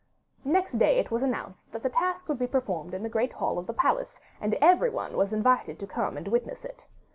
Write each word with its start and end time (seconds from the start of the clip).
Next 0.45 0.79
day 0.79 0.97
it 0.97 1.11
was 1.11 1.21
announced 1.21 1.71
that 1.71 1.83
the 1.83 1.87
task 1.89 2.27
would 2.27 2.39
be 2.39 2.47
performed 2.47 2.95
in 2.95 3.03
the 3.03 3.07
great 3.07 3.33
hall 3.33 3.59
of 3.59 3.67
the 3.67 3.71
palace, 3.73 4.15
and 4.41 4.55
everyone 4.55 5.15
was 5.15 5.31
invited 5.31 5.77
to 5.77 5.85
come 5.85 6.17
and 6.17 6.27
witness 6.27 6.65
it. 6.65 6.87